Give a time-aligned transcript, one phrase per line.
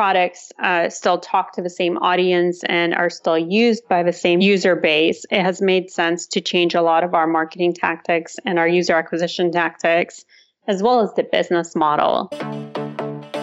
[0.00, 4.40] products uh, still talk to the same audience and are still used by the same
[4.40, 8.58] user base, it has made sense to change a lot of our marketing tactics and
[8.58, 10.24] our user acquisition tactics,
[10.66, 12.28] as well as the business model.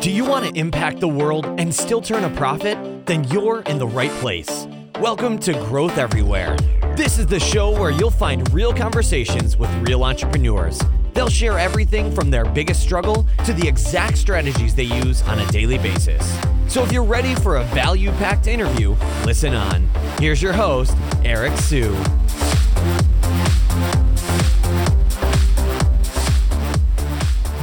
[0.01, 3.05] Do you want to impact the world and still turn a profit?
[3.05, 4.67] Then you're in the right place.
[4.99, 6.57] Welcome to Growth Everywhere.
[6.95, 10.81] This is the show where you'll find real conversations with real entrepreneurs
[11.17, 15.47] They'll share everything from their biggest struggle to the exact strategies they use on a
[15.47, 16.23] daily basis.
[16.67, 19.89] So if you're ready for a value packed interview, listen on.
[20.19, 21.97] Here's your host, Eric Siu.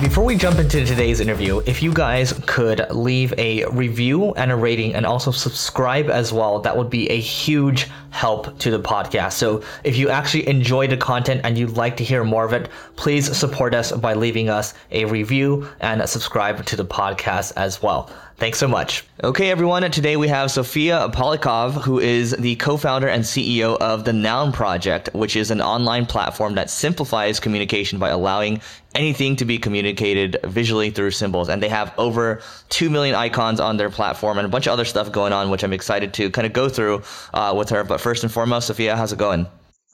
[0.01, 4.57] Before we jump into today's interview, if you guys could leave a review and a
[4.57, 9.35] rating and also subscribe as well, that would be a huge help to the podcast.
[9.35, 12.69] So if you actually enjoy the content and you'd like to hear more of it,
[12.97, 18.11] please support us by leaving us a review and subscribe to the podcast as well.
[18.37, 19.05] Thanks so much.
[19.23, 19.89] Okay, everyone.
[19.93, 24.51] Today we have Sofia Polikov, who is the co founder and CEO of the Noun
[24.51, 28.61] Project, which is an online platform that simplifies communication by allowing
[28.95, 31.49] anything to be communicated visually through symbols.
[31.49, 34.85] And they have over 2 million icons on their platform and a bunch of other
[34.85, 37.85] stuff going on, which I'm excited to kind of go through uh, with her.
[37.85, 39.47] But first and foremost, Sofia, how's it going?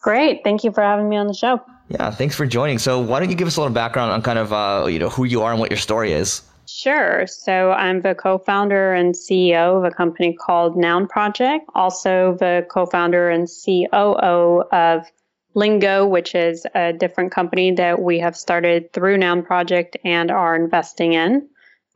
[0.03, 0.43] Great.
[0.45, 1.61] Thank you for having me on the show.
[1.89, 2.79] Yeah, thanks for joining.
[2.79, 5.09] So, why don't you give us a little background on kind of uh, you know
[5.09, 6.43] who you are and what your story is?
[6.73, 7.27] Sure.
[7.27, 12.65] So I'm the co founder and CEO of a company called Noun Project, also the
[12.71, 15.05] co founder and COO of
[15.55, 20.55] Lingo, which is a different company that we have started through Noun Project and are
[20.55, 21.49] investing in.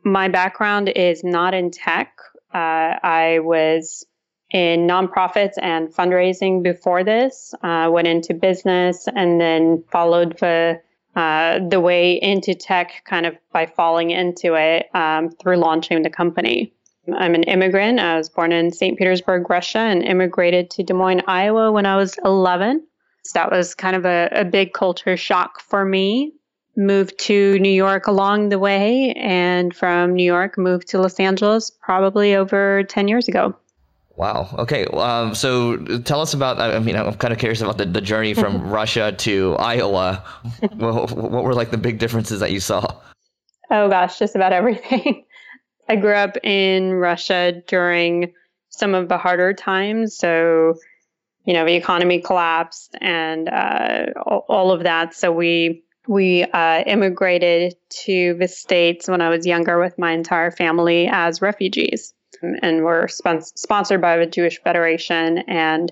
[0.03, 2.19] My background is not in tech.
[2.53, 4.05] Uh, I was
[4.51, 10.81] in nonprofits and fundraising before this, uh, went into business and then followed the
[11.17, 16.11] uh, the way into tech kind of by falling into it um, through launching the
[16.11, 16.73] company.
[17.17, 18.01] I'm an immigrant.
[18.01, 18.99] I was born in St.
[18.99, 22.85] Petersburg, Russia, and immigrated to Des Moines, Iowa when I was 11.
[23.25, 26.33] So that was kind of a, a big culture shock for me.
[26.77, 31.71] Moved to New York along the way, and from New York, moved to Los Angeles
[31.71, 33.55] probably over 10 years ago.
[34.17, 34.55] Wow.
[34.59, 34.85] Okay.
[34.87, 36.61] Um, so tell us about.
[36.61, 40.25] I mean, I'm kind of curious about the, the journey from Russia to Iowa.
[40.73, 42.87] what, what were like the big differences that you saw?
[43.71, 45.25] Oh gosh, just about everything.
[45.89, 48.33] I grew up in Russia during
[48.71, 50.17] some of the harder times.
[50.17, 50.75] So,
[51.45, 55.15] you know, the economy collapsed and uh, all of that.
[55.15, 60.51] So we we uh, immigrated to the states when I was younger with my entire
[60.51, 62.13] family as refugees
[62.43, 65.91] and were spon- sponsored by the Jewish Federation and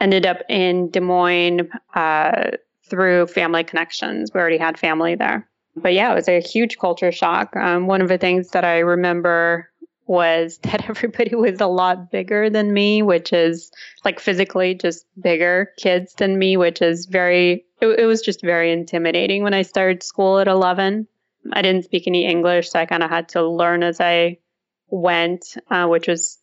[0.00, 2.52] ended up in Des Moines uh,
[2.88, 4.30] through family connections.
[4.32, 5.48] We already had family there.
[5.74, 7.54] But yeah, it was a huge culture shock.
[7.56, 9.68] Um, one of the things that I remember
[10.08, 13.70] was that everybody was a lot bigger than me, which is
[14.04, 18.72] like physically just bigger kids than me, which is very, it, it was just very
[18.72, 21.06] intimidating when I started school at 11.
[21.52, 24.38] I didn't speak any English, so I kind of had to learn as I
[24.88, 26.38] went, uh, which was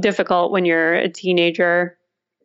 [0.00, 1.96] difficult when you're a teenager.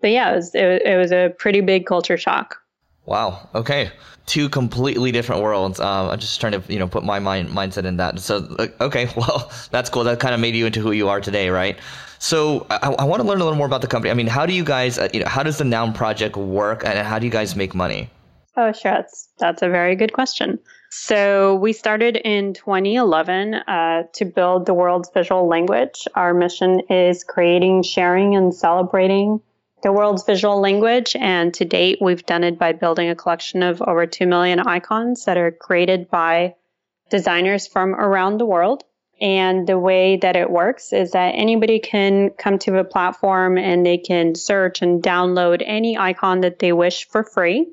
[0.01, 2.57] But yeah, it was, it, it was a pretty big culture shock.
[3.05, 3.47] Wow.
[3.53, 3.91] Okay.
[4.25, 5.79] Two completely different worlds.
[5.79, 8.19] Um, I'm just trying to, you know, put my mind mindset in that.
[8.19, 10.03] So, okay, well, that's cool.
[10.03, 11.77] That kind of made you into who you are today, right?
[12.17, 14.09] So, I, I want to learn a little more about the company.
[14.09, 16.83] I mean, how do you guys, uh, you know, how does the Noun Project work,
[16.83, 18.09] and how do you guys make money?
[18.57, 18.93] Oh, sure.
[18.93, 20.59] That's that's a very good question.
[20.89, 26.07] So we started in 2011 uh, to build the world's visual language.
[26.15, 29.41] Our mission is creating, sharing, and celebrating
[29.85, 31.15] the world's visual language.
[31.15, 35.25] And to date, we've done it by building a collection of over 2 million icons
[35.25, 36.55] that are created by
[37.11, 38.83] designers from around the world.
[39.21, 43.85] And the way that it works is that anybody can come to the platform and
[43.85, 47.67] they can search and download any icon that they wish for free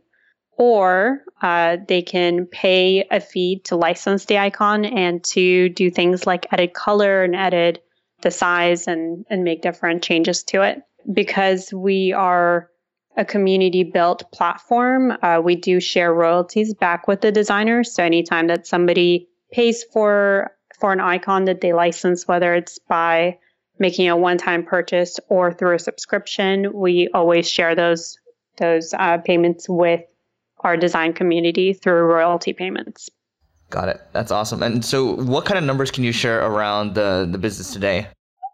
[0.59, 6.27] or uh, they can pay a fee to license the icon and to do things
[6.27, 7.83] like edit color and edit
[8.21, 10.83] the size and, and make different changes to it.
[11.11, 12.69] Because we are
[13.17, 17.93] a community built platform, uh, we do share royalties back with the designers.
[17.93, 23.39] So anytime that somebody pays for for an icon that they license, whether it's by
[23.79, 28.19] making a one time purchase or through a subscription, we always share those
[28.57, 30.03] those uh, payments with
[30.61, 33.11] our design community through royalty payments.
[33.71, 34.01] Got it.
[34.13, 34.63] That's awesome.
[34.63, 38.07] And so, what kind of numbers can you share around the, the business today?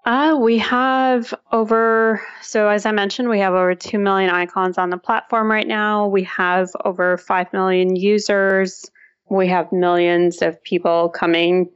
[0.05, 4.91] Uh, we have over, so as I mentioned, we have over 2 million icons on
[4.91, 6.06] the platform right now.
[6.06, 8.91] We have over 5 million users.
[9.29, 11.69] We have millions of people coming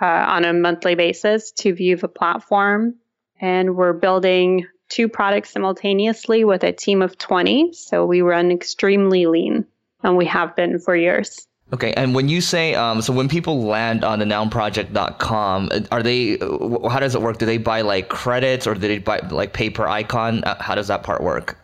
[0.00, 2.96] uh, on a monthly basis to view the platform.
[3.40, 7.72] And we're building two products simultaneously with a team of 20.
[7.72, 9.64] So we run extremely lean,
[10.02, 11.48] and we have been for years.
[11.72, 16.36] Okay, and when you say, um, so when people land on the nounproject.com, are they,
[16.38, 17.38] how does it work?
[17.38, 20.44] Do they buy like credits or do they buy like pay per icon?
[20.44, 21.58] Uh, how does that part work?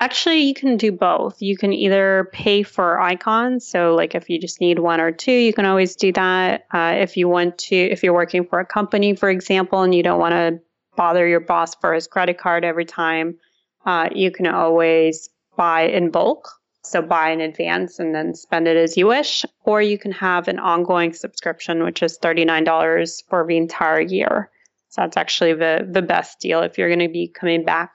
[0.00, 1.40] Actually, you can do both.
[1.42, 3.68] You can either pay for icons.
[3.68, 6.66] So, like if you just need one or two, you can always do that.
[6.72, 10.02] Uh, if you want to, if you're working for a company, for example, and you
[10.02, 10.60] don't want to
[10.96, 13.38] bother your boss for his credit card every time,
[13.84, 16.48] uh, you can always buy in bulk.
[16.84, 19.44] So buy in advance and then spend it as you wish.
[19.64, 24.50] Or you can have an ongoing subscription, which is $39 for the entire year.
[24.88, 27.94] So that's actually the, the best deal if you're going to be coming back.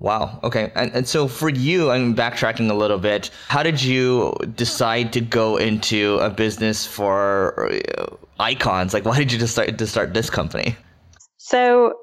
[0.00, 0.40] Wow.
[0.42, 0.72] Okay.
[0.74, 3.30] And, and so for you, I'm backtracking a little bit.
[3.48, 8.06] How did you decide to go into a business for uh,
[8.40, 8.92] icons?
[8.92, 10.76] Like, why did you decide to start this company?
[11.36, 11.94] So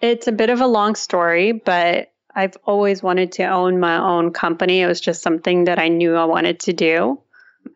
[0.00, 4.32] it's a bit of a long story, but I've always wanted to own my own
[4.32, 4.80] company.
[4.80, 7.20] It was just something that I knew I wanted to do.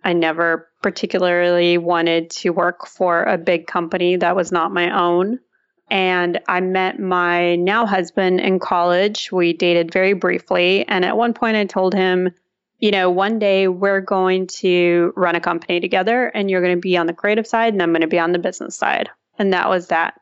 [0.05, 5.39] I never particularly wanted to work for a big company that was not my own.
[5.91, 9.33] And I met my now husband in college.
[9.33, 10.87] We dated very briefly.
[10.87, 12.31] And at one point, I told him,
[12.79, 16.81] you know, one day we're going to run a company together and you're going to
[16.81, 19.09] be on the creative side and I'm going to be on the business side.
[19.39, 20.15] And that was that.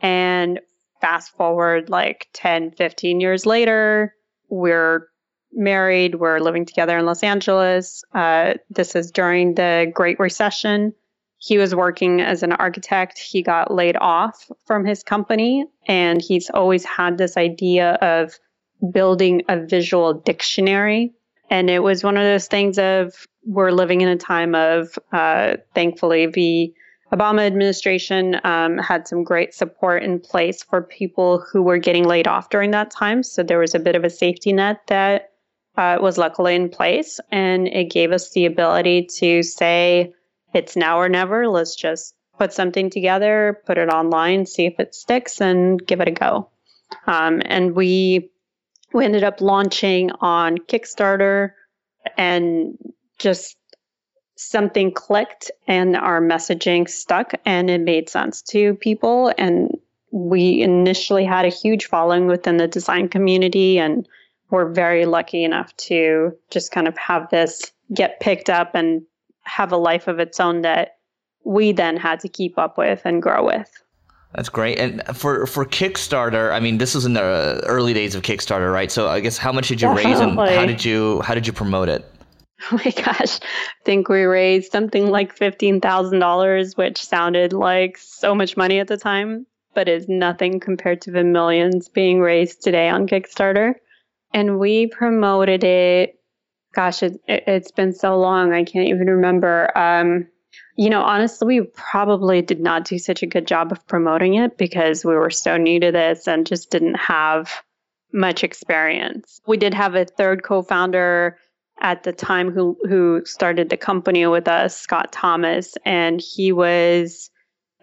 [0.00, 0.60] And
[1.04, 4.14] fast forward like 10, 15 years later,
[4.48, 5.06] we're
[5.52, 8.02] married, we're living together in Los Angeles.
[8.14, 10.94] Uh, this is during the Great Recession.
[11.36, 13.18] He was working as an architect.
[13.18, 18.38] He got laid off from his company, and he's always had this idea of
[18.90, 21.12] building a visual dictionary.
[21.50, 25.58] And it was one of those things of we're living in a time of, uh,
[25.74, 26.72] thankfully, the
[27.14, 32.26] Obama administration um, had some great support in place for people who were getting laid
[32.26, 33.22] off during that time.
[33.22, 35.30] So there was a bit of a safety net that
[35.76, 40.12] uh, was luckily in place, and it gave us the ability to say
[40.52, 41.48] it's now or never.
[41.48, 46.08] Let's just put something together, put it online, see if it sticks, and give it
[46.08, 46.48] a go.
[47.06, 48.30] Um, and we
[48.92, 51.50] we ended up launching on Kickstarter
[52.16, 52.76] and
[53.18, 53.56] just
[54.36, 59.32] something clicked and our messaging stuck and it made sense to people.
[59.38, 59.76] And
[60.10, 64.08] we initially had a huge following within the design community and
[64.50, 69.02] we're very lucky enough to just kind of have this get picked up and
[69.42, 70.98] have a life of its own that
[71.44, 73.70] we then had to keep up with and grow with.
[74.34, 74.78] That's great.
[74.78, 78.90] And for for Kickstarter, I mean, this was in the early days of Kickstarter, right?
[78.90, 80.10] So I guess how much did you Definitely.
[80.10, 82.04] raise and how did you how did you promote it?
[82.72, 83.40] Oh my gosh.
[83.40, 88.96] I think we raised something like $15,000, which sounded like so much money at the
[88.96, 93.74] time, but is nothing compared to the millions being raised today on Kickstarter.
[94.32, 96.14] And we promoted it.
[96.74, 98.52] Gosh, it, has it, been so long.
[98.52, 99.76] I can't even remember.
[99.76, 100.26] Um,
[100.76, 104.56] you know, honestly, we probably did not do such a good job of promoting it
[104.56, 107.62] because we were so new to this and just didn't have
[108.12, 109.40] much experience.
[109.46, 111.36] We did have a third co founder
[111.80, 117.30] at the time who who started the company with us, Scott Thomas, and he was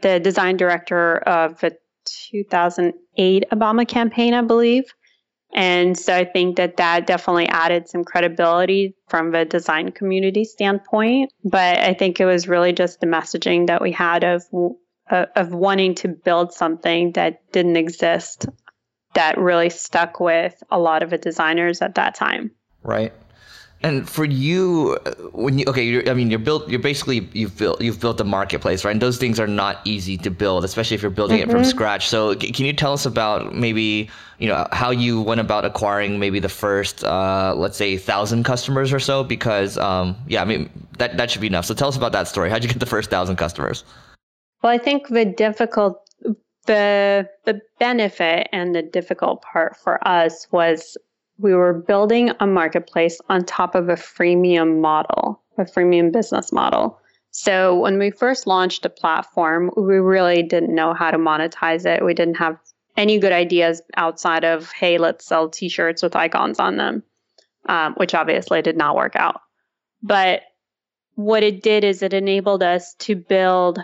[0.01, 1.77] the design director of the
[2.31, 4.86] 2008 Obama campaign, I believe.
[5.53, 11.31] And so I think that that definitely added some credibility from the design community standpoint.
[11.43, 14.43] But I think it was really just the messaging that we had of
[15.10, 18.48] uh, of wanting to build something that didn't exist
[19.13, 22.51] that really stuck with a lot of the designers at that time.
[22.81, 23.12] Right.
[23.83, 24.95] And for you,
[25.31, 26.69] when you okay, I mean, you're built.
[26.69, 28.91] You're basically you've built you've built a marketplace, right?
[28.91, 31.50] And those things are not easy to build, especially if you're building mm-hmm.
[31.50, 31.69] it from mm-hmm.
[31.69, 32.07] scratch.
[32.07, 34.07] So, can you tell us about maybe
[34.38, 38.93] you know how you went about acquiring maybe the first, uh, let's say, thousand customers
[38.93, 39.23] or so?
[39.23, 40.69] Because um, yeah, I mean
[41.00, 41.65] that that should be enough.
[41.65, 42.51] So, tell us about that story.
[42.51, 43.83] How'd you get the first thousand customers?
[44.61, 46.07] Well, I think the difficult
[46.67, 50.97] the the benefit and the difficult part for us was
[51.41, 57.00] we were building a marketplace on top of a freemium model, a freemium business model.
[57.31, 62.03] So when we first launched the platform, we really didn't know how to monetize it.
[62.05, 62.57] We didn't have
[62.98, 67.03] any good ideas outside of, hey, let's sell t shirts with icons on them,
[67.67, 69.41] um, which obviously did not work out.
[70.03, 70.41] But
[71.15, 73.79] what it did is it enabled us to build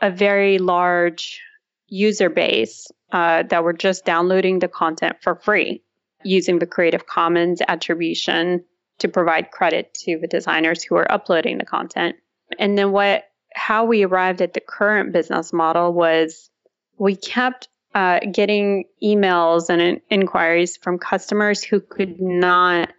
[0.00, 1.40] a very large
[1.88, 5.82] user base uh, that were just downloading the content for free
[6.24, 8.64] using the Creative Commons attribution
[8.98, 12.16] to provide credit to the designers who are uploading the content.
[12.58, 16.50] And then what how we arrived at the current business model was
[16.98, 22.90] we kept uh, getting emails and in- inquiries from customers who could not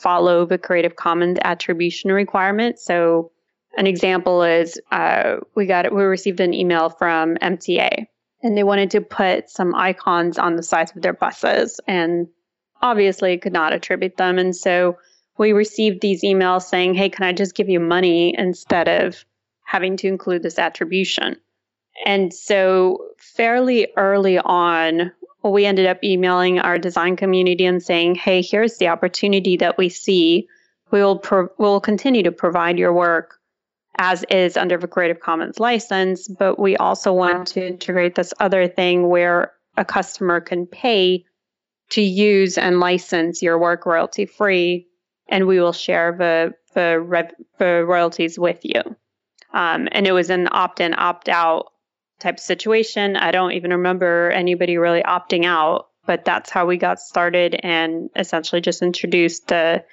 [0.00, 2.78] follow the Creative Commons attribution requirement.
[2.78, 3.32] So,
[3.76, 8.06] an example is uh, we got we received an email from MTA,
[8.42, 12.28] and they wanted to put some icons on the sides of their buses, and
[12.82, 14.98] obviously could not attribute them, and so
[15.36, 19.24] we received these emails saying, "Hey, can I just give you money instead of
[19.64, 21.36] having to include this attribution?"
[22.04, 28.42] And so, fairly early on, we ended up emailing our design community and saying, "Hey,
[28.42, 30.48] here's the opportunity that we see.
[30.90, 33.38] We will pro- we'll continue to provide your work
[33.98, 38.68] as is under the Creative Commons license, but we also want to integrate this other
[38.68, 41.24] thing where a customer can pay
[41.90, 44.86] to use and license your work royalty free,
[45.28, 48.82] and we will share the the, the royalties with you."
[49.52, 51.72] Um, and it was an opt-in, opt-out
[52.20, 53.16] type situation.
[53.16, 58.10] I don't even remember anybody really opting out, but that's how we got started and
[58.16, 59.84] essentially just introduced the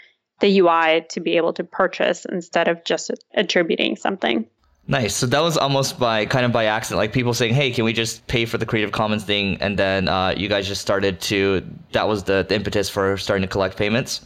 [0.42, 4.46] the UI to be able to purchase instead of just attributing something.
[4.88, 5.16] Nice.
[5.16, 7.94] So that was almost by kind of by accident, like people saying, "Hey, can we
[7.94, 11.66] just pay for the Creative Commons thing?" And then uh, you guys just started to.
[11.94, 14.22] That was the, the impetus for starting to collect payments.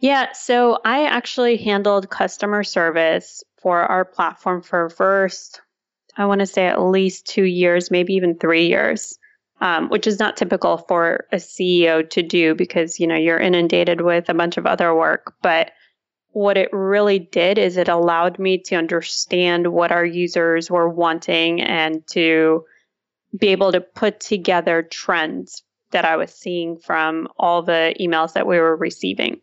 [0.00, 0.32] Yeah.
[0.32, 5.60] So I actually handled customer service for our platform for first
[6.16, 9.18] I want to say at least two years, maybe even three years,
[9.60, 14.02] um, which is not typical for a CEO to do because you know you're inundated
[14.02, 15.34] with a bunch of other work.
[15.42, 15.72] But
[16.32, 21.60] what it really did is it allowed me to understand what our users were wanting
[21.60, 22.64] and to
[23.38, 28.46] be able to put together trends that I was seeing from all the emails that
[28.46, 29.40] we were receiving.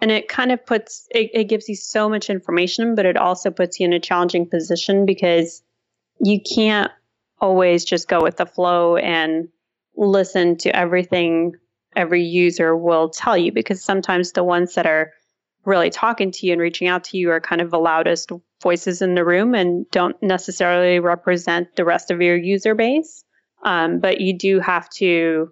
[0.00, 3.50] And it kind of puts, it, it gives you so much information, but it also
[3.50, 5.62] puts you in a challenging position because
[6.20, 6.92] you can't
[7.40, 9.48] always just go with the flow and
[9.96, 11.52] listen to everything
[11.94, 15.12] every user will tell you because sometimes the ones that are
[15.66, 18.30] really talking to you and reaching out to you are kind of the loudest
[18.62, 23.24] voices in the room and don't necessarily represent the rest of your user base.
[23.62, 25.50] Um, but you do have to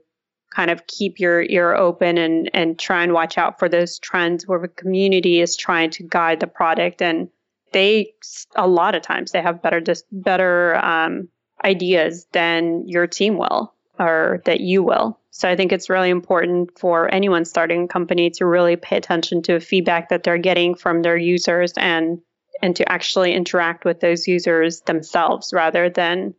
[0.54, 4.46] kind of keep your ear open and, and try and watch out for those trends
[4.46, 7.28] where the community is trying to guide the product and
[7.72, 8.12] they
[8.54, 11.28] a lot of times they have better just better um,
[11.64, 15.18] ideas than your team will or that you will.
[15.30, 19.42] So I think it's really important for anyone starting a company to really pay attention
[19.42, 22.20] to feedback that they're getting from their users and
[22.62, 26.34] and to actually interact with those users themselves rather than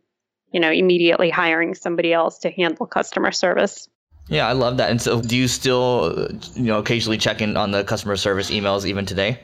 [0.52, 3.88] you know immediately hiring somebody else to handle customer service.
[4.28, 4.90] Yeah, I love that.
[4.90, 8.86] And so do you still you know occasionally check in on the customer service emails
[8.86, 9.40] even today?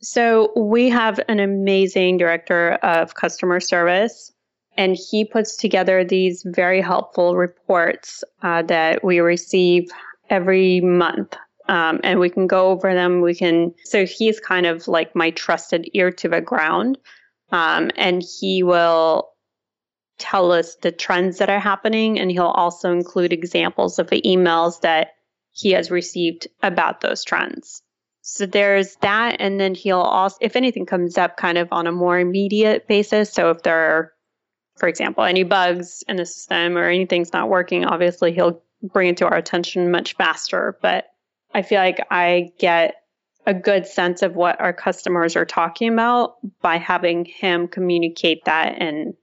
[0.00, 4.32] So we have an amazing director of customer service,
[4.76, 9.88] and he puts together these very helpful reports uh, that we receive
[10.30, 11.36] every month.
[11.66, 13.22] Um, and we can go over them.
[13.22, 16.98] We can, so he's kind of like my trusted ear to the ground.
[17.52, 19.30] Um, and he will
[20.18, 22.18] tell us the trends that are happening.
[22.18, 25.12] And he'll also include examples of the emails that
[25.52, 27.80] he has received about those trends.
[28.20, 29.36] So there's that.
[29.38, 33.32] And then he'll also, if anything comes up kind of on a more immediate basis.
[33.32, 34.12] So if there are,
[34.76, 39.16] for example, any bugs in the system or anything's not working, obviously he'll bring it
[39.18, 40.76] to our attention much faster.
[40.82, 41.06] But
[41.54, 42.96] I feel like I get
[43.46, 48.76] a good sense of what our customers are talking about by having him communicate that
[48.78, 49.14] and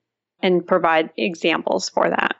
[0.43, 2.35] and provide examples for that.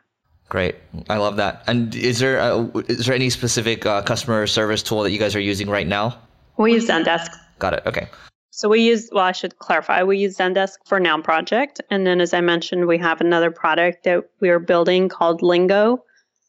[0.50, 0.76] Great,
[1.10, 1.64] I love that.
[1.68, 5.36] And is there a, is there any specific uh, customer service tool that you guys
[5.36, 6.18] are using right now?
[6.58, 7.30] We use Zendesk.
[7.60, 7.84] Got it.
[7.86, 8.08] Okay.
[8.62, 11.82] So we use, well, I should clarify, we use Zendesk for Noun Project.
[11.90, 16.04] And then, as I mentioned, we have another product that we are building called Lingo,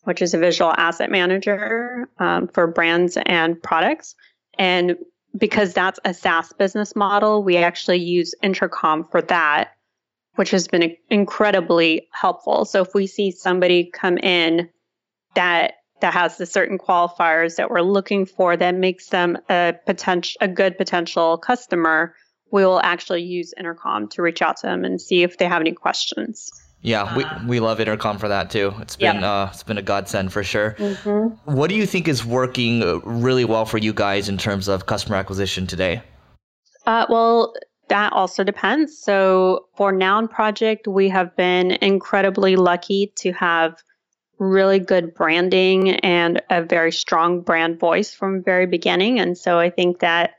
[0.04, 4.14] which is a visual asset manager um, for brands and products.
[4.59, 4.97] And
[5.38, 9.71] because that's a SaaS business model, we actually use Intercom for that,
[10.35, 12.66] which has been incredibly helpful.
[12.66, 14.69] So if we see somebody come in
[15.35, 20.37] that that has the certain qualifiers that we're looking for that makes them a potential
[20.40, 22.14] a good potential customer,
[22.50, 25.61] we will actually use intercom to reach out to them and see if they have
[25.61, 26.50] any questions.
[26.82, 28.75] Yeah, we, we love intercom for that too.
[28.80, 29.25] It's been yep.
[29.25, 30.75] uh, it's been a godsend for sure.
[30.78, 31.54] Mm-hmm.
[31.54, 35.16] What do you think is working really well for you guys in terms of customer
[35.16, 36.02] acquisition today?
[36.85, 37.54] Uh, well,
[37.88, 38.99] that also depends.
[38.99, 43.76] So for Noun Project, we have been incredibly lucky to have
[44.42, 49.20] really good branding and a very strong brand voice from very beginning.
[49.20, 50.34] And so I think that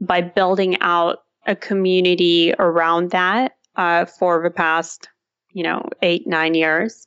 [0.00, 5.08] by building out a community around that, uh, for the past,
[5.52, 7.06] you know, eight, nine years.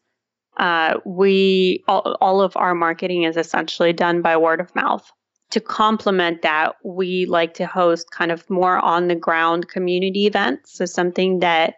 [0.58, 5.10] Uh, we all, all of our marketing is essentially done by word of mouth.
[5.52, 10.74] To complement that, we like to host kind of more on the ground community events.
[10.74, 11.76] So something that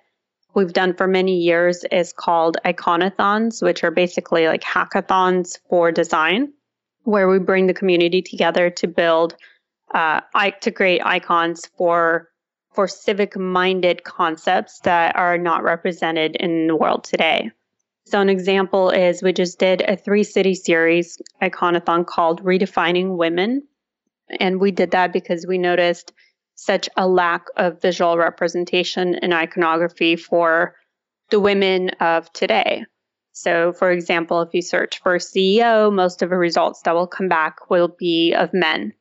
[0.53, 6.53] we've done for many years is called iconathons, which are basically like hackathons for design,
[7.03, 9.35] where we bring the community together to build,
[9.93, 10.21] uh,
[10.61, 12.29] to create icons for
[12.73, 17.49] for civic minded concepts that are not represented in the world today.
[18.05, 23.67] So, an example is we just did a three city series iconathon called Redefining Women.
[24.39, 26.13] And we did that because we noticed
[26.59, 30.75] such a lack of visual representation and iconography for
[31.29, 32.85] the women of today.
[33.31, 37.29] So, for example, if you search for CEO, most of the results that will come
[37.29, 38.93] back will be of men.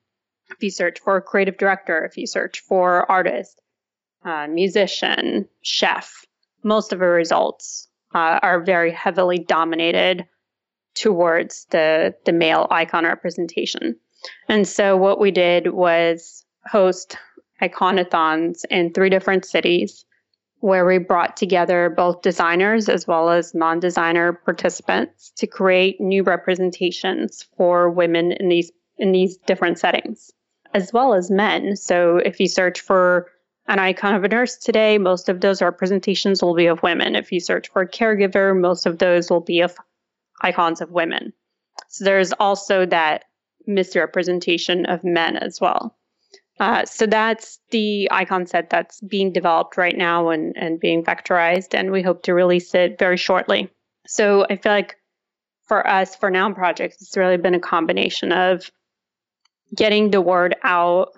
[0.51, 3.61] If you search for creative director, if you search for artist,
[4.25, 6.25] uh, musician, chef,
[6.63, 10.27] most of the results uh, are very heavily dominated
[10.95, 13.97] towards the the male icon representation.
[14.49, 17.17] And so what we did was host
[17.63, 20.05] iconathons in three different cities
[20.61, 27.47] where we brought together both designers as well as non-designer participants to create new representations
[27.57, 30.33] for women in these in these different settings
[30.75, 31.77] as well as men.
[31.77, 33.31] So if you search for
[33.69, 37.15] an icon of a nurse today, most of those representations will be of women.
[37.15, 39.77] If you search for a caregiver, most of those will be of
[40.41, 41.33] icons of women.
[41.89, 43.25] So there's also that
[43.67, 45.98] misrepresentation of men as well.
[46.61, 51.73] Uh, so that's the icon set that's being developed right now and, and being vectorized,
[51.73, 53.71] and we hope to release it very shortly.
[54.07, 54.97] So I feel like
[55.67, 58.71] for us, for Noun Projects, it's really been a combination of
[59.77, 61.11] getting the word out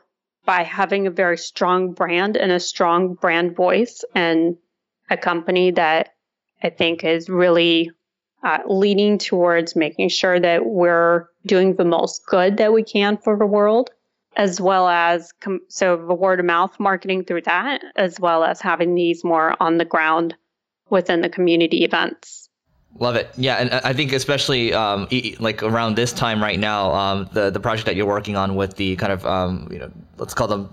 [0.45, 4.57] by having a very strong brand and a strong brand voice and
[5.09, 6.15] a company that
[6.63, 7.91] I think is really
[8.43, 13.37] uh, leaning towards making sure that we're doing the most good that we can for
[13.39, 13.91] the world,
[14.37, 18.61] as well as com- so the word of mouth marketing through that, as well as
[18.61, 20.35] having these more on the ground
[20.89, 22.49] within the community events.
[22.99, 23.31] Love it.
[23.37, 25.07] Yeah, and I think especially um,
[25.39, 28.77] like around this time right now, um, the the project that you're working on with
[28.77, 30.69] the kind of um, you know let's call them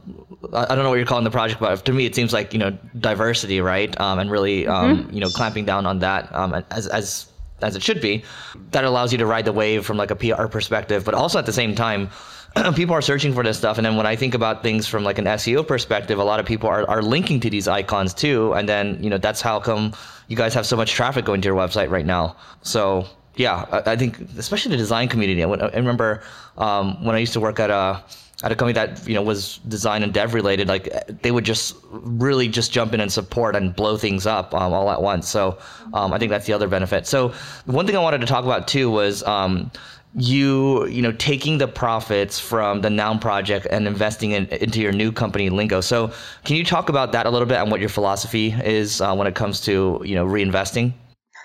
[0.52, 2.60] I don't know what you're calling the project, but to me it seems like you
[2.60, 4.00] know diversity, right?
[4.02, 5.14] Um, and really um, mm-hmm.
[5.14, 7.28] you know clamping down on that um, as as
[7.62, 8.24] as it should be.
[8.72, 11.46] That allows you to ride the wave from like a PR perspective, but also at
[11.46, 12.10] the same time
[12.76, 15.18] people are searching for this stuff and then when i think about things from like
[15.18, 18.68] an seo perspective a lot of people are, are linking to these icons too and
[18.68, 19.94] then you know that's how come
[20.28, 22.36] you guys have so much traffic going to your website right now.
[22.62, 25.44] So yeah i, I think especially the design community.
[25.44, 26.22] I, I remember
[26.58, 28.04] um, when i used to work at a
[28.44, 30.90] at a company that you know was design and dev related like
[31.24, 34.92] they would just really just jump in and support and blow things up um, all
[34.92, 35.28] at once.
[35.28, 35.58] So
[35.94, 37.08] um, i think that's the other benefit.
[37.08, 37.34] So
[37.66, 39.72] one thing i wanted to talk about too was um,
[40.18, 44.92] you you know taking the profits from the noun project and investing in, into your
[44.92, 45.80] new company lingo.
[45.80, 46.12] So
[46.44, 49.28] can you talk about that a little bit and what your philosophy is uh, when
[49.28, 50.94] it comes to you know reinvesting?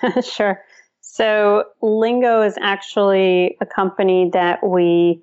[0.25, 0.61] Sure.
[1.01, 5.23] So lingo is actually a company that we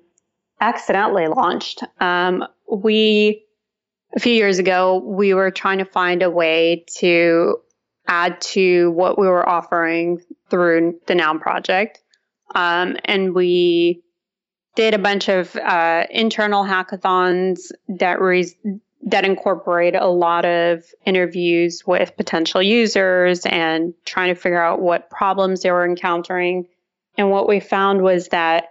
[0.62, 1.82] accidentally launched.
[1.98, 3.44] Um, we
[4.16, 7.56] a few years ago we were trying to find a way to
[8.06, 12.00] add to what we were offering through the noun project
[12.54, 14.02] um, and we
[14.76, 18.54] did a bunch of uh, internal hackathons that re-
[19.02, 25.10] that incorporate a lot of interviews with potential users and trying to figure out what
[25.10, 26.66] problems they were encountering.
[27.16, 28.68] And what we found was that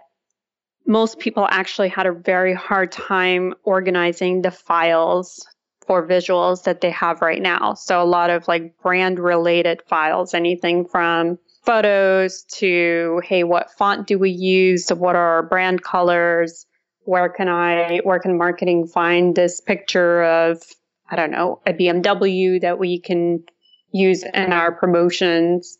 [0.86, 5.46] most people actually had a very hard time organizing the files
[5.86, 7.74] for visuals that they have right now.
[7.74, 14.06] So a lot of like brand related files, anything from photos to hey what font
[14.06, 14.88] do we use?
[14.88, 16.66] What are our brand colors?
[17.04, 20.62] Where can i where can marketing find this picture of
[21.10, 23.44] i don't know a bmw that we can
[23.92, 25.78] use in our promotions?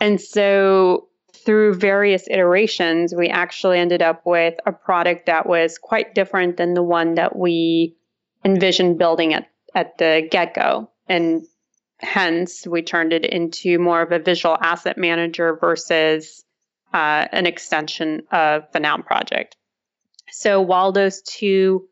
[0.00, 1.08] And so
[1.44, 6.74] through various iterations we actually ended up with a product that was quite different than
[6.74, 7.96] the one that we
[8.44, 10.90] envisioned building at, at the get-go.
[11.08, 11.46] And
[12.00, 16.44] hence we turned it into more of a visual asset manager versus
[16.92, 19.56] uh, an extension of the noun project.
[20.30, 21.88] So while those two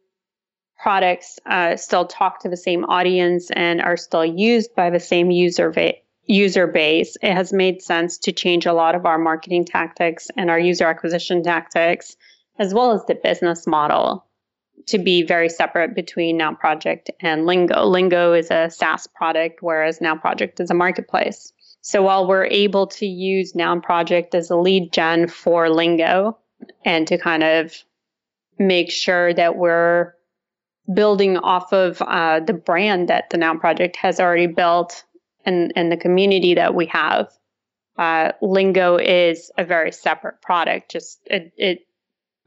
[0.78, 5.30] products uh, still talk to the same audience and are still used by the same
[5.30, 5.94] user va-
[6.26, 10.50] user base it has made sense to change a lot of our marketing tactics and
[10.50, 12.16] our user acquisition tactics
[12.58, 14.26] as well as the business model
[14.86, 17.84] to be very separate between Noun Project and Lingo.
[17.84, 21.52] Lingo is a SaaS product, whereas Noun Project is a marketplace.
[21.80, 26.38] So while we're able to use Noun Project as a lead gen for Lingo
[26.84, 27.74] and to kind of
[28.58, 30.14] make sure that we're
[30.92, 35.04] building off of uh, the brand that the Noun Project has already built
[35.44, 37.28] and, and the community that we have,
[37.98, 40.90] uh, Lingo is a very separate product.
[40.90, 41.85] Just it, it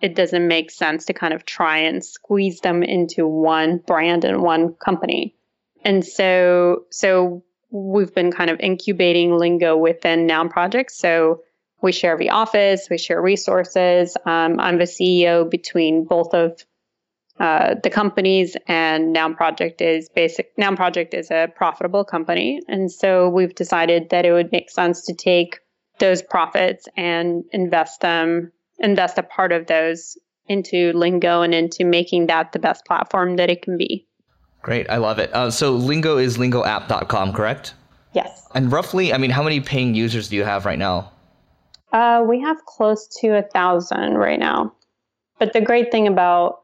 [0.01, 4.41] it doesn't make sense to kind of try and squeeze them into one brand and
[4.41, 5.35] one company.
[5.83, 10.91] And so so we've been kind of incubating Lingo within Noun Project.
[10.91, 11.41] So
[11.81, 14.17] we share the office, we share resources.
[14.25, 16.63] Um, I'm the CEO between both of
[17.39, 20.51] uh, the companies, and Noun Project is basic.
[20.57, 25.05] Noun Project is a profitable company, and so we've decided that it would make sense
[25.05, 25.59] to take
[25.99, 32.27] those profits and invest them, invest a part of those into Lingo and into making
[32.27, 34.07] that the best platform that it can be.
[34.61, 35.33] Great, I love it.
[35.33, 37.75] Uh, so Lingo is lingoapp.com, correct?
[38.13, 38.47] Yes.
[38.55, 41.11] And roughly, I mean, how many paying users do you have right now?
[41.93, 44.73] Uh, we have close to a thousand right now.
[45.39, 46.61] But the great thing about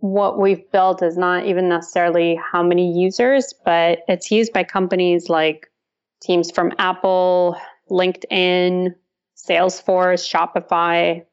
[0.00, 5.28] what we've built is not even necessarily how many users, but it's used by companies
[5.28, 5.70] like
[6.20, 7.56] teams from Apple,
[7.90, 8.94] LinkedIn,
[9.36, 11.24] Salesforce, Shopify,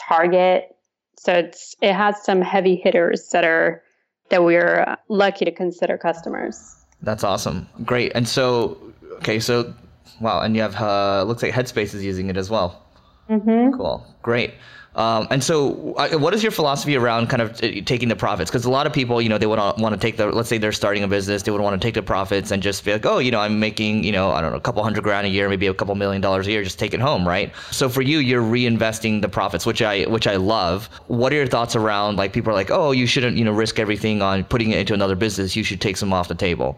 [0.00, 0.76] Target.
[1.18, 3.82] So it's it has some heavy hitters that are
[4.30, 6.76] that we're lucky to consider customers.
[7.02, 7.68] That's awesome.
[7.84, 8.12] Great.
[8.14, 8.78] And so
[9.18, 9.74] okay, so
[10.20, 12.82] wow, and you have uh looks like Headspace is using it as well.
[13.28, 13.76] Mm-hmm.
[13.76, 14.06] Cool.
[14.22, 14.54] Great.
[14.98, 18.50] Um, and so, uh, what is your philosophy around kind of uh, taking the profits?
[18.50, 20.58] Because a lot of people, you know, they would want to take the, let's say
[20.58, 23.06] they're starting a business, they would want to take the profits and just be like,
[23.06, 25.30] oh, you know, I'm making, you know, I don't know, a couple hundred grand a
[25.30, 27.52] year, maybe a couple million dollars a year, just take it home, right?
[27.70, 30.90] So for you, you're reinvesting the profits, which I, which I love.
[31.06, 33.78] What are your thoughts around like people are like, oh, you shouldn't, you know, risk
[33.78, 35.54] everything on putting it into another business.
[35.54, 36.76] You should take some off the table.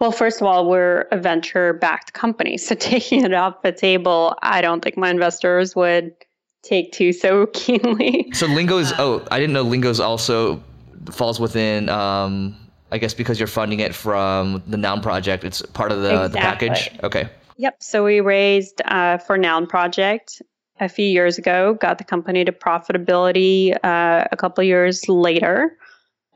[0.00, 2.56] Well, first of all, we're a venture backed company.
[2.56, 6.14] So taking it off the table, I don't think my investors would
[6.62, 8.30] take to so keenly.
[8.32, 10.62] So Lingo's oh, I didn't know Lingo's also
[11.10, 12.56] falls within um
[12.92, 16.68] I guess because you're funding it from the Noun project, it's part of the, exactly.
[16.68, 16.98] the package.
[17.02, 17.28] Okay.
[17.56, 17.82] Yep.
[17.82, 20.42] So we raised uh, for Noun project
[20.78, 25.74] a few years ago, got the company to profitability uh, a couple years later,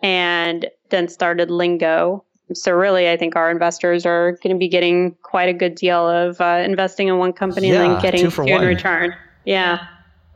[0.02, 2.24] and then started Lingo.
[2.54, 6.08] So really, I think our investors are going to be getting quite a good deal
[6.08, 9.14] of uh, investing in one company yeah, and then getting two, two in return.
[9.44, 9.86] Yeah.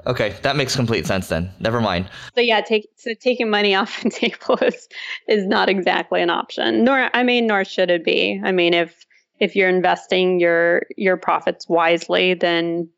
[0.07, 1.51] Okay, that makes complete sense then.
[1.61, 2.09] Never mind.
[2.35, 4.89] So yeah, take so taking money off the table is
[5.29, 6.85] is not exactly an option.
[6.85, 8.41] Nor I mean, nor should it be.
[8.45, 9.05] I mean, if
[9.41, 12.89] if you're investing your your profits wisely, then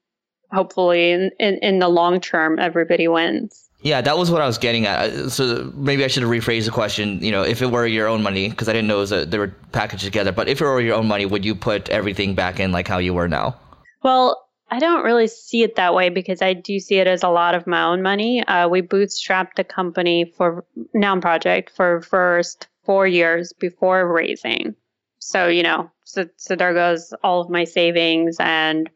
[0.52, 3.68] hopefully in, in, in the long term everybody wins.
[3.82, 5.10] Yeah, that was what I was getting at.
[5.10, 7.20] Uh, so maybe I should have rephrased the question.
[7.20, 9.26] You know, if it were your own money, because I didn't know it was a,
[9.26, 10.30] they were packaged together.
[10.30, 12.98] But if it were your own money, would you put everything back in like how
[12.98, 13.56] you were now?
[14.04, 14.41] Well,
[14.72, 17.54] I don't really see it that way because I do see it as a lot
[17.54, 18.42] of my own money.
[18.46, 24.74] Uh, we bootstrapped the company for Noun Project for first four years before raising.
[25.18, 28.88] So, you know, so, so there goes all of my savings and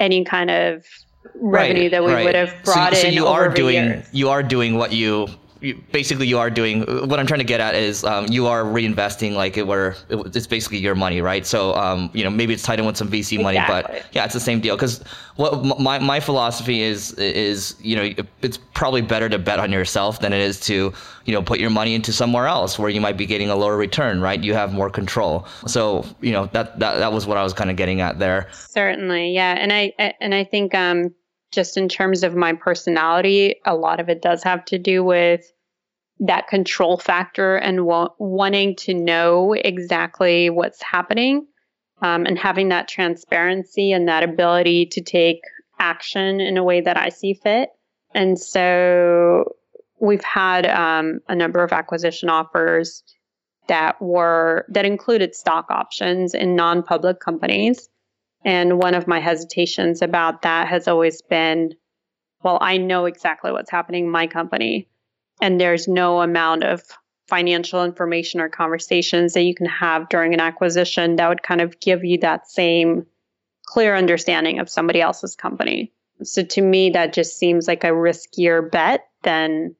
[0.00, 0.84] any kind of
[1.36, 2.24] revenue right, that we right.
[2.24, 3.02] would have brought so, in.
[3.02, 4.08] So you are doing years.
[4.10, 5.28] you are doing what you
[5.64, 8.62] you, basically you are doing what I'm trying to get at is um, you are
[8.62, 11.46] reinvesting like it were it, it's basically your money, right?
[11.46, 14.34] So um, you know maybe it's tied in with some VC money, but yeah, it's
[14.34, 14.76] the same deal.
[14.76, 15.02] Because
[15.36, 20.20] what my my philosophy is is you know it's probably better to bet on yourself
[20.20, 20.92] than it is to
[21.24, 23.76] you know put your money into somewhere else where you might be getting a lower
[23.76, 24.42] return, right?
[24.44, 25.46] You have more control.
[25.66, 28.48] So you know that that that was what I was kind of getting at there.
[28.52, 31.14] Certainly, yeah, and I and I think um
[31.54, 35.52] just in terms of my personality, a lot of it does have to do with
[36.20, 41.46] that control factor and wa- wanting to know exactly what's happening
[42.02, 45.40] um, and having that transparency and that ability to take
[45.78, 47.70] action in a way that I see fit.
[48.14, 49.56] And so
[50.00, 53.02] we've had um, a number of acquisition offers
[53.66, 57.88] that were that included stock options in non-public companies.
[58.44, 61.74] And one of my hesitations about that has always been,
[62.42, 64.86] well, I know exactly what's happening in my company
[65.44, 66.82] and there's no amount of
[67.28, 71.78] financial information or conversations that you can have during an acquisition that would kind of
[71.80, 73.04] give you that same
[73.66, 75.92] clear understanding of somebody else's company.
[76.22, 79.76] So to me, that just seems like a riskier bet than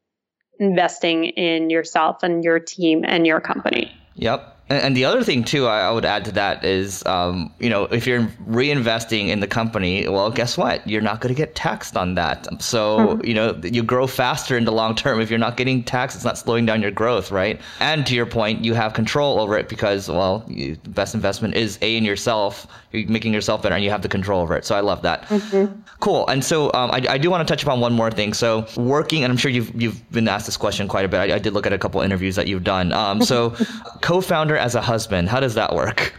[0.61, 3.91] investing in yourself and your team and your company.
[4.17, 4.54] Yep.
[4.69, 7.69] And, and the other thing too, I, I, would add to that is, um, you
[7.69, 10.87] know, if you're reinvesting in the company, well, guess what?
[10.89, 12.63] You're not going to get taxed on that.
[12.63, 13.27] So, mm-hmm.
[13.27, 15.21] you know, you grow faster in the long term.
[15.21, 17.61] If you're not getting taxed, it's not slowing down your growth, right?
[17.81, 21.55] And to your point, you have control over it because, well, you, the best investment
[21.55, 22.67] is a in yourself.
[22.93, 24.65] You're making yourself better, and you have the control over it.
[24.65, 25.23] So I love that.
[25.25, 25.81] Mm-hmm.
[26.01, 26.27] Cool.
[26.29, 28.35] And so um, I, I do want to touch upon one more thing.
[28.35, 31.19] So working, and I'm sure you've you've been asked this question quite a bit.
[31.19, 32.93] I, I did look at a couple interviews that you've done.
[32.93, 33.51] Um, so
[34.03, 35.29] co-founder founder as a husband.
[35.29, 36.15] How does that work?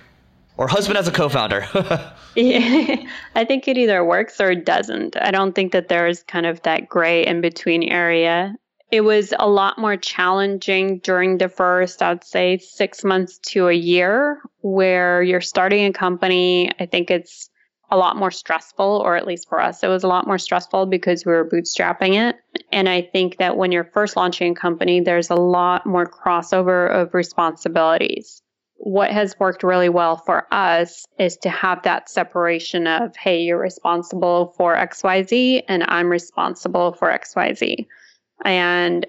[0.58, 1.68] Or husband as a co-founder?
[2.36, 3.04] yeah,
[3.36, 5.16] I think it either works or it doesn't.
[5.22, 8.56] I don't think that there's kind of that gray in between area.
[8.92, 13.74] It was a lot more challenging during the first, I'd say, six months to a
[13.74, 16.72] year, where you're starting a company.
[16.80, 17.50] I think it's
[17.92, 20.86] a lot more stressful, or at least for us, it was a lot more stressful
[20.88, 22.36] because we were bootstrapping it.
[22.72, 26.92] And I think that when you're first launching a company, there's a lot more crossover
[26.92, 28.42] of responsibilities.
[28.78, 33.60] What has worked really well for us is to have that separation of, hey, you're
[33.60, 37.86] responsible for XYZ and I'm responsible for XYZ.
[38.44, 39.06] And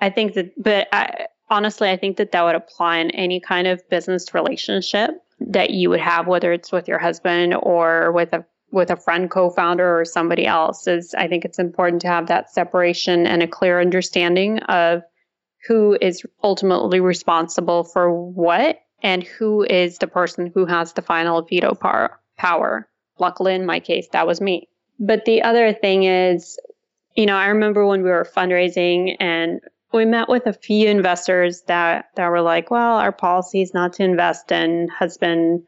[0.00, 3.66] I think that, but I, honestly, I think that that would apply in any kind
[3.66, 5.10] of business relationship
[5.48, 9.30] that you would have, whether it's with your husband or with a with a friend
[9.30, 13.46] co-founder or somebody else is I think it's important to have that separation and a
[13.46, 15.02] clear understanding of
[15.66, 21.42] who is ultimately responsible for what and who is the person who has the final
[21.42, 22.88] veto par- power.
[23.18, 24.68] Luckily, in my case, that was me.
[24.98, 26.58] But the other thing is,
[27.14, 29.60] you know, I remember when we were fundraising and
[29.92, 33.92] we met with a few investors that, that were like, well, our policy is not
[33.94, 35.62] to invest in husband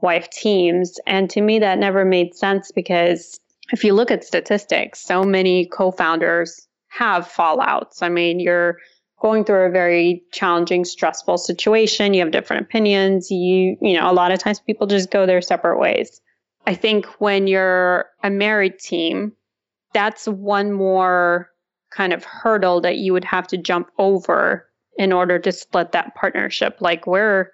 [0.00, 0.98] wife teams.
[1.06, 3.38] And to me, that never made sense because
[3.72, 8.02] if you look at statistics, so many co founders have fallouts.
[8.02, 8.78] I mean, you're
[9.20, 12.14] going through a very challenging, stressful situation.
[12.14, 13.30] You have different opinions.
[13.30, 16.20] You, you know, a lot of times people just go their separate ways.
[16.66, 19.32] I think when you're a married team,
[19.92, 21.50] that's one more
[21.90, 26.14] kind of hurdle that you would have to jump over in order to split that
[26.14, 26.78] partnership.
[26.80, 27.52] Like we're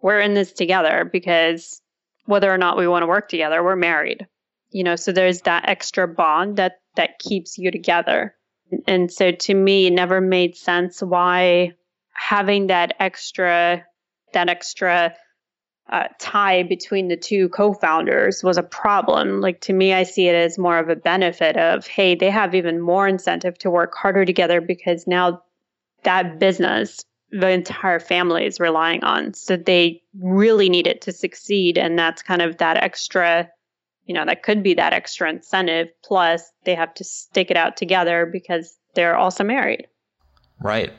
[0.00, 1.82] we're in this together because
[2.24, 4.26] whether or not we want to work together, we're married.
[4.70, 8.34] You know, so there's that extra bond that that keeps you together.
[8.86, 11.72] And so to me, it never made sense why
[12.12, 13.84] having that extra
[14.34, 15.14] that extra
[15.90, 19.40] uh, tie between the two co-founders was a problem.
[19.40, 22.54] Like to me, I see it as more of a benefit of, hey, they have
[22.54, 25.42] even more incentive to work harder together because now
[26.02, 29.34] that business, the entire family is relying on.
[29.34, 31.78] So they really need it to succeed.
[31.78, 33.48] And that's kind of that extra,
[34.04, 35.88] you know, that could be that extra incentive.
[36.04, 39.86] Plus they have to stick it out together because they're also married.
[40.60, 40.92] Right.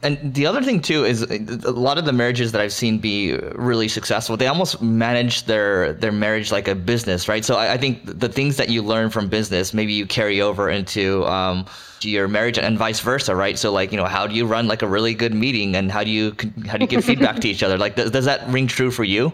[0.00, 3.34] And the other thing too is a lot of the marriages that I've seen be
[3.54, 7.44] really successful, they almost manage their their marriage like a business, right?
[7.44, 10.70] So I, I think the things that you learn from business, maybe you carry over
[10.70, 11.66] into um,
[12.02, 13.58] your marriage and vice versa, right?
[13.58, 16.04] So like you know, how do you run like a really good meeting, and how
[16.04, 16.36] do you
[16.68, 17.76] how do you give feedback to each other?
[17.76, 19.32] Like, does, does that ring true for you?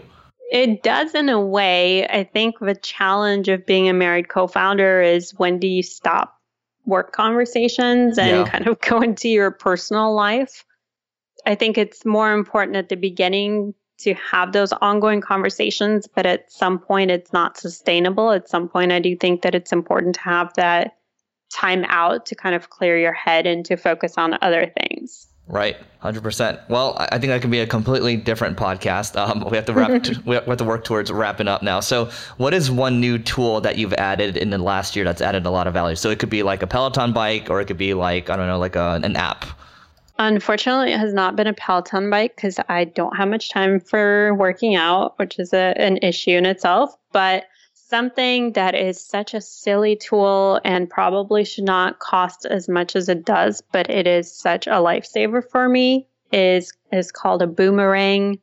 [0.51, 2.07] It does in a way.
[2.07, 6.34] I think the challenge of being a married co-founder is when do you stop
[6.85, 8.49] work conversations and yeah.
[8.49, 10.63] kind of go into your personal life.
[11.45, 16.51] I think it's more important at the beginning to have those ongoing conversations, but at
[16.51, 18.31] some point it's not sustainable.
[18.31, 20.97] At some point, I do think that it's important to have that
[21.53, 25.27] time out to kind of clear your head and to focus on other things.
[25.47, 26.59] Right, hundred percent.
[26.69, 29.15] Well, I think that could be a completely different podcast.
[29.25, 29.89] Um, we have to wrap.
[30.25, 31.79] we have to work towards wrapping up now.
[31.79, 35.45] So, what is one new tool that you've added in the last year that's added
[35.45, 35.95] a lot of value?
[35.95, 38.47] So, it could be like a Peloton bike, or it could be like I don't
[38.47, 39.45] know, like a, an app.
[40.17, 44.33] Unfortunately, it has not been a Peloton bike because I don't have much time for
[44.35, 46.95] working out, which is a, an issue in itself.
[47.11, 47.45] But
[47.87, 53.09] something that is such a silly tool and probably should not cost as much as
[53.09, 58.39] it does, but it is such a lifesaver for me is is called a boomerang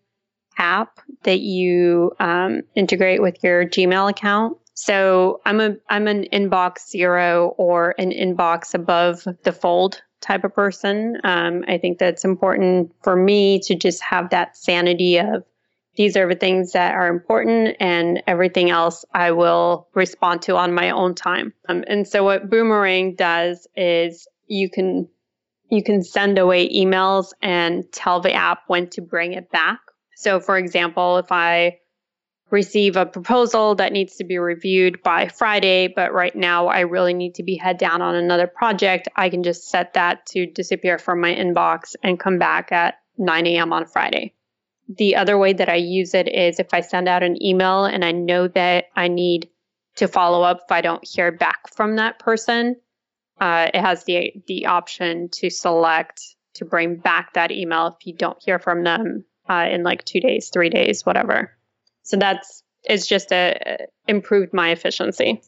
[0.58, 4.56] app that you um, integrate with your Gmail account.
[4.74, 10.54] So I'm a I'm an inbox zero or an inbox above the fold type of
[10.54, 11.18] person.
[11.24, 15.44] Um, I think that's important for me to just have that sanity of
[15.94, 20.72] these are the things that are important and everything else I will respond to on
[20.72, 21.52] my own time.
[21.68, 25.08] Um, and so what Boomerang does is you can
[25.70, 29.80] you can send away emails and tell the app when to bring it back.
[30.16, 31.78] So for example, if I
[32.50, 37.14] receive a proposal that needs to be reviewed by Friday, but right now I really
[37.14, 40.98] need to be head down on another project, I can just set that to disappear
[40.98, 43.72] from my inbox and come back at 9 a.m.
[43.72, 44.34] on Friday.
[44.88, 48.04] The other way that I use it is if I send out an email and
[48.04, 49.48] I know that I need
[49.96, 52.76] to follow up if I don't hear back from that person,
[53.40, 56.20] uh, it has the the option to select
[56.54, 60.20] to bring back that email if you don't hear from them uh, in like two
[60.20, 61.50] days, three days, whatever.
[62.02, 65.42] So that's it's just a improved my efficiency.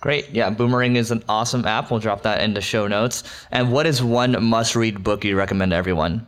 [0.00, 0.28] Great.
[0.30, 1.90] Yeah, Boomerang is an awesome app.
[1.90, 3.22] We'll drop that in the show notes.
[3.50, 6.26] And what is one must-read book you recommend to everyone?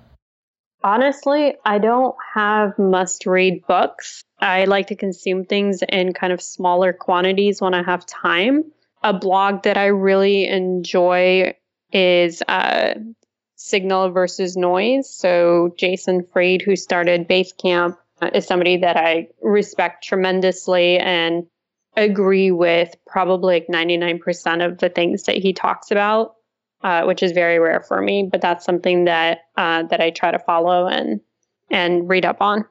[0.87, 4.22] Honestly, I don't have must-read books.
[4.38, 8.70] I like to consume things in kind of smaller quantities when I have time.
[9.03, 11.57] A blog that I really enjoy
[11.92, 12.94] is uh,
[13.57, 15.11] Signal versus Noise.
[15.12, 17.96] So Jason Fried, who started Basecamp,
[18.33, 21.49] is somebody that I respect tremendously and
[21.96, 26.37] agree with probably like 99% of the things that he talks about,
[26.83, 28.29] uh, which is very rare for me.
[28.31, 31.21] But that's something that uh, that I try to follow and
[31.71, 32.65] and read up on.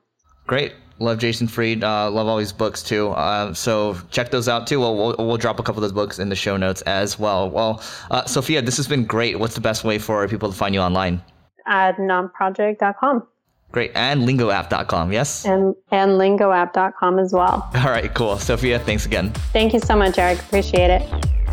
[0.47, 0.73] Great.
[0.99, 1.83] Love Jason Fried.
[1.83, 3.09] Uh, love all his books too.
[3.09, 4.79] Uh, so check those out too.
[4.79, 7.49] We'll, we'll, we'll, drop a couple of those books in the show notes as well.
[7.49, 9.37] Well, uh, Sophia, this has been great.
[9.37, 11.21] What's the best way for people to find you online?
[11.67, 13.27] At nounproject.com.
[13.71, 13.91] Great.
[13.93, 15.45] And lingoapp.com, yes?
[15.45, 17.69] And, and lingoapp.com as well.
[17.75, 18.37] All right, cool.
[18.37, 19.31] Sophia, thanks again.
[19.51, 20.39] Thank you so much, Eric.
[20.39, 21.44] Appreciate it.